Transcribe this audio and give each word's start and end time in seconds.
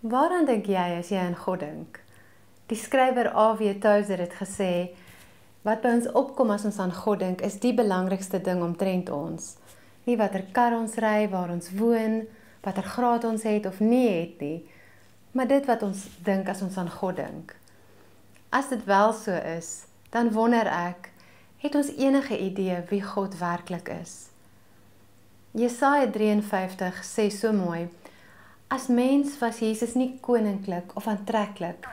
Waaraan 0.00 0.46
dink 0.48 0.64
jy 0.64 0.80
as 0.96 1.10
jy 1.12 1.18
aan 1.20 1.34
God 1.36 1.60
dink? 1.60 1.98
Die 2.72 2.76
skrywer 2.80 3.26
A.W. 3.36 3.74
Tozer 3.84 4.22
het 4.24 4.32
gesê 4.38 4.96
wat 5.60 5.82
by 5.84 5.90
ons 5.98 6.06
opkom 6.16 6.54
as 6.54 6.64
ons 6.64 6.78
aan 6.80 6.94
God 7.02 7.20
dink 7.20 7.42
is 7.44 7.58
die 7.60 7.74
belangrikste 7.76 8.40
ding 8.40 8.62
omtrent 8.64 9.12
ons. 9.12 9.58
Nie 10.08 10.16
watter 10.16 10.46
kar 10.56 10.72
ons 10.72 10.96
ry, 11.04 11.28
waar 11.28 11.52
ons 11.52 11.68
woon, 11.76 12.22
watter 12.64 12.88
graad 12.94 13.28
ons 13.28 13.44
het 13.44 13.68
of 13.68 13.84
nie 13.84 14.08
het 14.08 14.40
nie, 14.40 14.64
maar 15.36 15.52
dit 15.52 15.68
wat 15.68 15.84
ons 15.84 16.06
dink 16.24 16.48
as 16.48 16.64
ons 16.64 16.80
aan 16.80 16.88
God 16.88 17.20
dink. 17.20 17.52
As 18.56 18.72
dit 18.72 18.80
wel 18.88 19.12
so 19.12 19.36
is, 19.36 19.84
dan 20.16 20.32
wonder 20.32 20.64
ek, 20.64 21.12
het 21.60 21.76
ons 21.76 21.92
enige 22.00 22.40
idee 22.40 22.80
wie 22.88 23.04
God 23.04 23.36
werklik 23.36 23.92
is? 24.00 24.30
Jesaja 25.52 26.08
53 26.08 27.04
sê 27.04 27.28
so 27.28 27.52
mooi: 27.52 27.90
as 28.70 28.86
mens 28.86 29.34
was 29.40 29.58
Jesus 29.58 29.96
nie 29.98 30.12
koninklik 30.22 30.94
of 30.94 31.08
aantreklik 31.10 31.88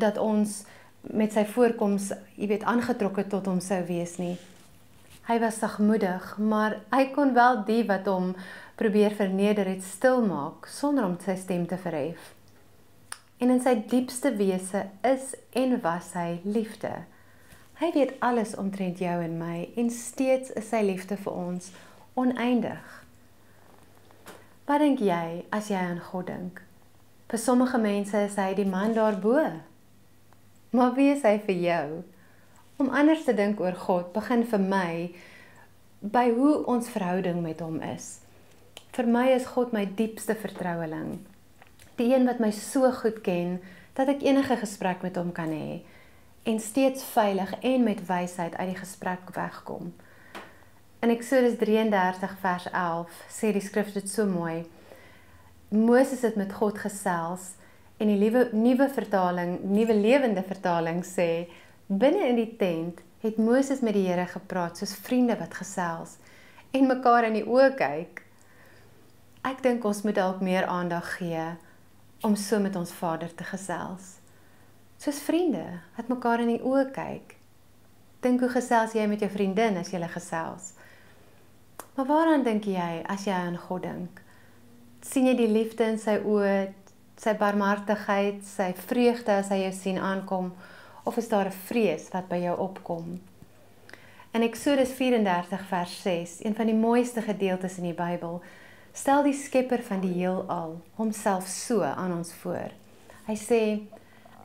dat 0.00 0.16
ons 0.18 0.62
met 1.00 1.32
sy 1.32 1.44
voorkoms, 1.48 2.10
jy 2.36 2.48
weet, 2.50 2.64
aangetrokke 2.68 3.26
tot 3.28 3.46
hom 3.48 3.60
sou 3.64 3.80
wees 3.88 4.16
nie. 4.20 4.36
Hy 5.28 5.36
was 5.42 5.60
sagmoedig, 5.60 6.24
maar 6.40 6.78
hy 6.92 7.10
kon 7.12 7.34
wel 7.36 7.60
die 7.68 7.82
wat 7.88 8.08
hom 8.08 8.32
probeer 8.80 9.12
verneder 9.12 9.68
het 9.68 9.84
stil 9.84 10.22
maak 10.24 10.68
sonder 10.72 11.04
om 11.04 11.18
sy 11.20 11.36
stem 11.36 11.66
te 11.68 11.76
verhef. 11.80 12.32
En 13.38 13.52
in 13.52 13.60
sy 13.62 13.76
diepste 13.90 14.32
wese 14.38 14.86
is 15.06 15.34
en 15.52 15.76
was 15.84 16.14
hy 16.16 16.40
liefde. 16.48 16.94
Hy 17.78 17.92
weet 17.94 18.16
alles 18.24 18.56
omtrent 18.58 18.98
jou 19.04 19.18
en 19.22 19.36
my 19.38 19.68
en 19.78 19.92
steeds 19.92 20.50
is 20.56 20.72
sy 20.72 20.80
liefde 20.82 21.20
vir 21.20 21.36
ons 21.36 21.68
oneindig. 22.18 23.04
Wat 24.68 24.82
dink 24.84 25.00
jy 25.00 25.46
as 25.48 25.70
jy 25.72 25.78
aan 25.80 26.00
God 26.10 26.26
dink? 26.28 26.58
Vir 27.32 27.40
sommige 27.40 27.78
mense 27.80 28.18
is 28.26 28.34
hy 28.36 28.50
die 28.52 28.66
man 28.68 28.92
daarbo. 28.92 29.40
Maar 30.76 30.90
wie 30.92 31.06
is 31.14 31.22
hy 31.24 31.38
vir 31.46 31.56
jou? 31.62 31.84
Om 32.76 32.90
anders 32.92 33.22
te 33.24 33.32
dink 33.32 33.62
oor 33.64 33.78
God 33.86 34.10
begin 34.12 34.44
vir 34.50 34.60
my 34.60 34.90
by 36.04 36.26
hoe 36.36 36.52
ons 36.68 36.90
verhouding 36.92 37.40
met 37.40 37.62
hom 37.64 37.80
is. 37.80 38.18
Vir 38.92 39.08
my 39.08 39.24
is 39.38 39.48
God 39.54 39.72
my 39.72 39.86
diepste 39.88 40.36
vertroueling. 40.36 41.16
Die 41.96 42.10
een 42.12 42.28
wat 42.28 42.44
my 42.44 42.52
so 42.52 42.92
goed 43.00 43.22
ken 43.24 43.62
dat 43.96 44.12
ek 44.12 44.20
enige 44.28 44.60
gesprek 44.60 45.00
met 45.00 45.16
hom 45.16 45.32
kan 45.32 45.48
hê 45.48 45.80
en 46.44 46.60
steeds 46.60 47.08
veilig 47.16 47.56
en 47.64 47.88
met 47.88 48.04
wysheid 48.04 48.52
uit 48.60 48.74
die 48.74 48.82
gesprek 48.84 49.32
wegkom. 49.32 49.94
In 51.00 51.10
Eksodus 51.10 51.54
33 51.58 52.32
vers 52.40 52.64
11 52.72 53.18
sê 53.30 53.52
die 53.54 53.62
skrif 53.62 53.92
dit 53.94 54.08
so 54.10 54.24
mooi. 54.26 54.64
Moses 55.70 56.24
het 56.26 56.34
met 56.34 56.50
God 56.50 56.80
gesels 56.82 57.52
en 58.02 58.10
die 58.10 58.16
nuwe 58.18 58.48
nuwe 58.50 58.88
vertaling, 58.90 59.60
nuwe 59.62 59.94
lewende 59.94 60.42
vertaling 60.42 61.04
sê 61.06 61.46
binne 61.86 62.24
in 62.32 62.40
die 62.40 62.50
tent 62.58 62.98
het 63.22 63.38
Moses 63.38 63.78
met 63.78 63.94
die 63.94 64.08
Here 64.08 64.24
gepraat 64.26 64.80
soos 64.82 64.96
vriende 65.06 65.36
wat 65.38 65.54
gesels 65.60 66.16
en 66.74 66.90
mekaar 66.90 67.28
in 67.28 67.38
die 67.38 67.44
oë 67.46 67.70
kyk. 67.78 68.24
Ek 69.46 69.62
dink 69.62 69.86
ons 69.86 70.02
moet 70.02 70.18
dalk 70.18 70.42
meer 70.42 70.66
aandag 70.66 71.14
gee 71.20 71.46
om 72.26 72.34
so 72.34 72.58
met 72.58 72.74
ons 72.74 72.90
Vader 72.90 73.30
te 73.38 73.46
gesels. 73.46 74.16
Soos 74.98 75.22
vriende 75.22 75.62
wat 75.94 76.10
mekaar 76.10 76.42
in 76.42 76.56
die 76.56 76.62
oë 76.66 76.88
kyk. 76.90 77.38
Dink 78.26 78.42
hoe 78.42 78.50
gesels 78.50 78.98
jy 78.98 79.06
met 79.06 79.22
jou 79.22 79.30
vriendin 79.30 79.78
as 79.78 79.94
julle 79.94 80.10
gesels? 80.10 80.72
Maar 81.98 82.06
waaraan 82.06 82.44
dink 82.46 82.68
jy 82.70 83.00
as 83.10 83.24
jy 83.26 83.34
aan 83.34 83.56
God 83.58 83.82
dink? 83.82 84.20
sien 85.02 85.24
jy 85.26 85.32
die 85.34 85.48
liefde 85.50 85.82
in 85.82 85.96
sy 85.98 86.12
oë, 86.22 86.68
sy 87.18 87.32
barmhartigheid, 87.40 88.44
sy 88.46 88.68
vreugde 88.86 89.34
as 89.34 89.50
hy 89.50 89.64
jou 89.64 89.72
sien 89.74 89.98
aankom 89.98 90.52
of 91.02 91.18
is 91.18 91.26
daar 91.32 91.50
'n 91.50 91.58
vrees 91.66 92.06
wat 92.12 92.28
by 92.28 92.38
jou 92.44 92.54
opkom? 92.54 93.18
In 94.30 94.42
Eksodus 94.42 94.92
34 94.94 95.66
vers 95.66 96.02
6, 96.02 96.44
een 96.44 96.54
van 96.54 96.66
die 96.66 96.74
mooiste 96.74 97.22
gedeeltes 97.22 97.78
in 97.78 97.90
die 97.90 97.98
Bybel, 98.04 98.42
stel 98.92 99.22
die 99.22 99.34
Skepper 99.34 99.82
van 99.82 100.00
die 100.00 100.14
heelal 100.14 100.80
homself 100.94 101.48
so 101.48 101.82
aan 101.82 102.12
ons 102.12 102.32
voor. 102.32 102.70
Hy 103.26 103.34
sê: 103.34 103.82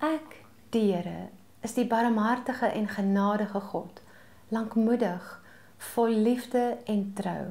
Ek, 0.00 0.44
die 0.70 0.92
Here, 0.92 1.28
is 1.62 1.74
die 1.74 1.86
barmhartige 1.86 2.66
en 2.66 2.88
genadige 2.88 3.60
God, 3.60 4.02
lankmoedig 4.48 5.40
vol 5.80 6.14
liefde 6.24 6.76
en 6.84 7.04
trou. 7.16 7.44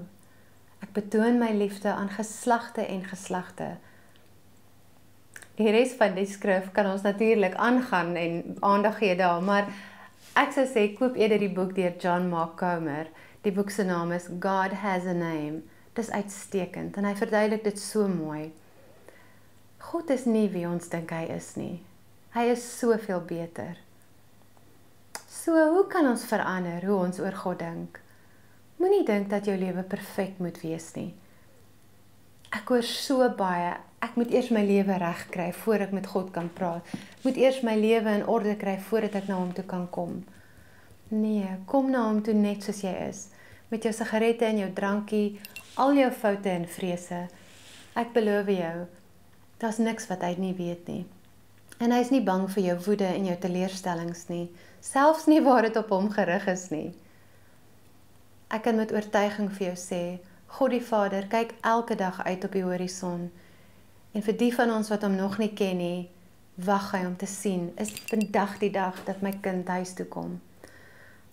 Ek 0.86 0.94
betoon 0.96 1.40
my 1.42 1.50
liefde 1.58 1.92
aan 1.92 2.12
geslagte 2.14 2.86
en 2.86 3.04
geslagte. 3.04 3.74
Die 5.60 5.72
res 5.76 5.92
van 6.00 6.16
die 6.16 6.28
skrif 6.30 6.70
kan 6.76 6.88
ons 6.88 7.04
natuurlik 7.04 7.58
aangaan 7.60 8.14
en 8.16 8.38
aandag 8.64 9.02
gee 9.02 9.16
daar, 9.20 9.42
maar 9.44 9.68
ek 10.40 10.54
sou 10.56 10.64
sê 10.70 10.86
koop 10.96 11.18
eerder 11.20 11.42
die 11.42 11.52
boek 11.52 11.74
deur 11.76 11.98
John 12.00 12.30
Mark 12.32 12.56
Comer. 12.62 13.10
Die 13.44 13.52
boek 13.56 13.72
se 13.72 13.84
naam 13.84 14.14
is 14.16 14.30
God 14.40 14.78
Has 14.84 15.08
a 15.10 15.14
Name. 15.14 15.62
Dit 15.94 16.06
is 16.06 16.12
uitstekend 16.12 16.96
en 16.96 17.08
hy 17.10 17.16
verduidelik 17.18 17.66
dit 17.66 17.80
so 17.80 18.08
mooi. 18.08 18.52
God 19.90 20.12
is 20.16 20.26
nie 20.28 20.48
wie 20.54 20.68
ons 20.68 20.88
dink 20.92 21.12
hy 21.12 21.26
is 21.36 21.54
nie. 21.60 21.80
Hy 22.36 22.50
is 22.54 22.64
soveel 22.78 23.24
beter. 23.28 23.80
So, 25.28 25.56
hoe 25.74 25.88
kan 25.92 26.08
ons 26.08 26.28
verander 26.30 26.84
hoe 26.86 27.00
ons 27.08 27.20
oor 27.20 27.36
God 27.36 27.60
dink? 27.64 28.00
Moenie 28.80 29.04
dink 29.04 29.28
dat 29.28 29.44
jou 29.44 29.58
lewe 29.60 29.82
perfek 29.84 30.38
moet 30.40 30.56
wees 30.64 30.86
nie. 30.96 31.10
Ek 32.56 32.70
hoor 32.72 32.86
so 32.88 33.26
baie, 33.36 33.74
ek 34.00 34.14
moet 34.16 34.32
eers 34.32 34.48
my 34.56 34.62
lewe 34.64 34.96
regkry 35.02 35.50
voor 35.66 35.84
ek 35.84 35.92
met 35.98 36.08
God 36.08 36.30
kan 36.32 36.48
praat. 36.56 36.94
Moet 37.26 37.42
eers 37.42 37.60
my 37.68 37.74
lewe 37.76 38.14
in 38.22 38.24
orde 38.32 38.54
kry 38.62 38.78
voordat 38.86 39.18
ek 39.20 39.28
na 39.28 39.36
hom 39.42 39.52
toe 39.58 39.66
kan 39.68 39.84
kom. 39.92 40.22
Nee, 41.12 41.58
kom 41.68 41.92
na 41.92 42.06
hom 42.08 42.22
toe 42.24 42.38
net 42.38 42.64
soos 42.64 42.80
jy 42.86 42.94
is, 43.10 43.26
met 43.68 43.84
jou 43.84 43.92
sigarette 43.98 44.48
en 44.48 44.64
jou 44.64 44.72
drankie, 44.80 45.42
al 45.76 46.00
jou 46.00 46.08
foute 46.16 46.50
en 46.54 46.64
vrese. 46.80 47.20
Ek 48.00 48.16
beloof 48.16 48.48
jou, 48.54 48.74
daar's 49.60 49.82
niks 49.84 50.08
wat 50.08 50.24
hy 50.24 50.38
nie 50.40 50.54
weet 50.56 50.88
nie. 50.88 51.04
En 51.84 51.92
hy 51.92 52.00
is 52.08 52.16
nie 52.16 52.24
bang 52.24 52.48
vir 52.56 52.64
jou 52.70 52.80
woede 52.88 53.12
en 53.12 53.28
jou 53.28 53.38
teleurstellings 53.44 54.26
nie, 54.32 54.46
selfs 54.80 55.28
nie 55.28 55.44
waar 55.44 55.68
dit 55.68 55.84
op 55.84 55.92
hom 55.92 56.08
gerig 56.16 56.48
is 56.56 56.70
nie. 56.72 56.88
Ek 58.50 58.64
kan 58.66 58.80
met 58.82 58.90
oortuiging 58.90 59.52
vir 59.54 59.68
jou 59.68 59.76
sê, 59.78 60.04
God 60.58 60.72
die 60.74 60.82
Vader 60.82 61.28
kyk 61.30 61.52
elke 61.62 61.94
dag 61.96 62.24
uit 62.26 62.46
op 62.48 62.56
die 62.58 62.64
horison. 62.66 63.28
En 64.18 64.24
vir 64.26 64.38
die 64.40 64.50
van 64.56 64.72
ons 64.74 64.88
wat 64.90 65.04
hom 65.06 65.14
nog 65.14 65.36
nie 65.38 65.52
ken 65.54 65.78
nie, 65.78 66.08
wag 66.58 66.88
hy 66.96 67.04
om 67.06 67.14
te 67.16 67.30
sien, 67.30 67.68
is 67.78 67.92
vandag 68.10 68.56
die 68.64 68.72
dag 68.74 68.98
dat 69.06 69.22
my 69.22 69.36
kind 69.46 69.70
huis 69.70 69.92
toe 69.94 70.08
kom. 70.10 70.40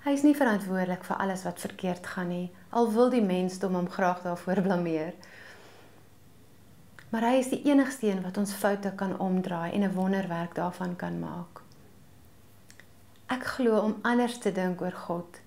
Hy 0.05 0.12
is 0.12 0.26
nie 0.26 0.37
verantwoordelik 0.37 1.09
vir 1.09 1.22
alles 1.25 1.47
wat 1.49 1.65
verkeerd 1.65 2.05
gaan 2.06 2.28
nie, 2.34 2.50
al 2.76 2.93
wil 2.93 3.09
die 3.10 3.25
mensdom 3.25 3.81
hom 3.81 3.88
graag 3.97 4.21
daarvoor 4.26 4.60
blameer. 4.69 5.16
Maar 7.10 7.31
hy 7.31 7.41
is 7.41 7.49
die 7.55 7.62
enigste 7.71 8.10
een 8.10 8.21
wat 8.26 8.37
ons 8.37 8.53
foute 8.60 8.93
kan 9.00 9.16
omdraai 9.16 9.72
en 9.72 9.88
'n 9.88 9.97
wonderwerk 9.97 10.55
daarvan 10.55 10.97
kan 10.97 11.19
maak. 11.19 11.65
Ek 13.32 13.44
glo 13.56 13.81
om 13.81 13.99
anders 14.03 14.38
te 14.38 14.53
dink 14.53 14.81
oor 14.84 14.93
God 15.09 15.41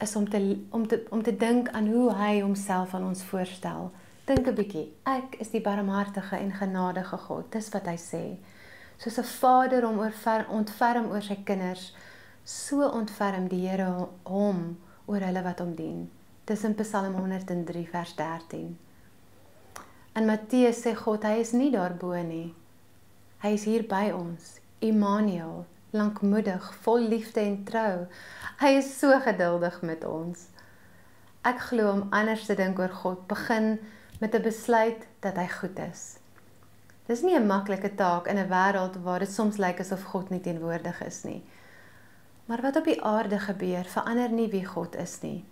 is 0.00 0.16
om 0.16 0.28
te 0.30 0.58
om 0.70 0.86
te 0.86 1.06
om 1.10 1.22
te 1.22 1.36
dink 1.36 1.68
aan 1.68 1.88
hoe 1.88 2.14
hy 2.14 2.40
homself 2.40 2.94
aan 2.94 3.04
ons 3.04 3.22
voorstel. 3.22 3.90
Dink 4.24 4.46
'n 4.46 4.54
bietjie. 4.54 4.92
Ek 5.02 5.34
is 5.40 5.50
die 5.50 5.60
barmhartige 5.60 6.36
en 6.36 6.52
genadige 6.52 7.16
God. 7.16 7.52
Dis 7.52 7.68
wat 7.68 7.86
hy 7.86 7.96
sê. 7.96 8.36
Soos 8.96 9.18
'n 9.18 9.24
vader 9.24 9.82
hom 9.82 9.98
oor 9.98 10.12
ontferm 10.48 11.10
oor 11.10 11.22
sy 11.22 11.38
kinders, 11.44 11.94
so 12.44 12.88
ontferm 12.88 13.48
die 13.48 13.68
Here 13.68 14.08
hom 14.24 14.78
oor 15.06 15.20
hulle 15.20 15.42
wat 15.42 15.58
hom 15.58 15.74
dien. 15.74 16.10
Dis 16.44 16.64
in 16.64 16.74
Psalm 16.74 17.14
103 17.14 17.86
vers 17.86 18.14
13. 18.14 18.78
En 20.12 20.26
Matteus 20.26 20.80
sê 20.82 20.94
God, 20.96 21.22
hy 21.22 21.40
is 21.40 21.52
nie 21.52 21.70
daarbo 21.70 22.14
nie. 22.22 22.54
Hy 23.38 23.48
is 23.48 23.64
hier 23.64 23.82
by 23.82 24.10
ons. 24.10 24.60
Immanuel, 24.80 25.66
lankmoedig, 25.90 26.74
vol 26.82 26.98
liefde 27.08 27.40
en 27.40 27.64
trou. 27.64 28.06
Hy 28.60 28.70
is 28.78 28.90
so 28.98 29.20
geduldig 29.24 29.80
met 29.82 30.04
ons. 30.04 30.48
Ek 31.46 31.60
glo 31.70 31.90
om 31.92 32.06
anders 32.10 32.46
te 32.46 32.56
dink 32.58 32.78
oor 32.78 32.92
God 33.02 33.26
begin 33.30 33.78
met 34.20 34.34
'n 34.34 34.42
besluit 34.42 35.06
dat 35.20 35.36
hy 35.36 35.46
goed 35.48 35.78
is. 35.78 36.18
Dis 37.06 37.22
nie 37.22 37.36
'n 37.38 37.46
maklike 37.46 37.94
taak 37.94 38.26
in 38.26 38.38
'n 38.38 38.48
wêreld 38.48 39.02
waar 39.02 39.18
dit 39.18 39.32
soms 39.32 39.56
lyk 39.56 39.80
asof 39.80 40.02
God 40.02 40.30
nie 40.30 40.40
teenwoordig 40.40 41.04
is 41.04 41.22
nie. 41.22 41.42
Maar 42.44 42.60
wat 42.62 42.76
op 42.76 42.84
die 42.84 43.02
aarde 43.02 43.38
gebeur, 43.38 43.84
verander 43.84 44.30
nie 44.30 44.48
wie 44.48 44.64
God 44.64 44.96
is 44.96 45.20
nie. 45.20 45.44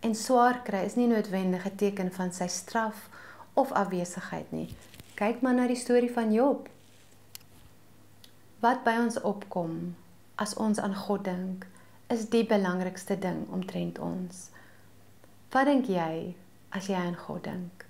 En 0.00 0.14
swaar 0.14 0.62
kry 0.62 0.84
is 0.84 0.94
nie 0.94 1.06
noodwendig 1.06 1.66
'n 1.66 1.76
teken 1.76 2.12
van 2.12 2.32
sy 2.32 2.46
straf 2.46 3.08
of 3.52 3.72
afwesigheid 3.72 4.52
nie. 4.52 4.76
Kyk 5.14 5.40
maar 5.40 5.54
na 5.54 5.66
die 5.66 5.76
storie 5.76 6.12
van 6.12 6.32
Job 6.32 6.68
wat 8.60 8.84
by 8.84 8.96
ons 9.00 9.20
opkom 9.20 9.94
as 10.36 10.54
ons 10.54 10.78
aan 10.78 10.94
God 10.94 11.24
dink, 11.24 11.66
is 12.12 12.28
die 12.30 12.44
belangrikste 12.46 13.18
ding 13.18 13.46
omtrent 13.50 13.98
ons. 13.98 14.48
Wat 15.54 15.66
dink 15.70 15.88
jy 15.88 16.34
as 16.74 16.90
jy 16.90 16.98
aan 16.98 17.18
God 17.26 17.44
dink? 17.46 17.86